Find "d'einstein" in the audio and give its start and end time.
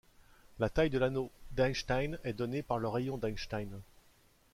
1.51-2.17, 3.19-3.69